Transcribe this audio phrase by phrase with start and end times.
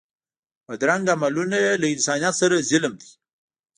[0.67, 3.09] بدرنګه عملونه له انسانیت سره ظلم دی